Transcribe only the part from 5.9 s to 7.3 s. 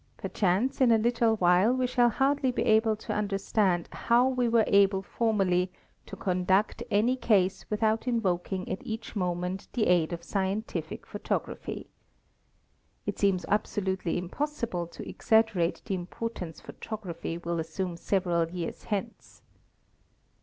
to conduct any